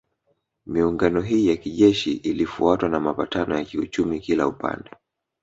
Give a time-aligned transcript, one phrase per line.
[0.65, 4.89] Miungano hii ya kijeshi ilifuatwa na mapatano ya kiuchumi kila upande